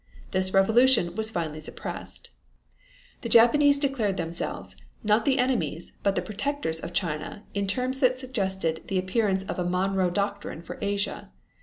[0.31, 2.31] This revolution was finally suppressed.
[3.21, 8.19] The Japanese declared themselves, not the enemies, but the protectors of China in terms that
[8.19, 11.29] suggested the appearance of a Monroe Doctrine for Asia.